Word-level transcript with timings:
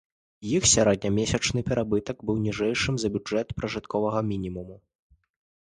Іх 0.57 0.63
сярэднемесячны 0.69 1.61
прыбытак 1.69 2.17
быў 2.31 2.41
ніжэйшым 2.47 2.95
за 3.05 3.13
бюджэт 3.17 3.47
пражытковага 3.61 4.19
мінімуму. 4.33 4.75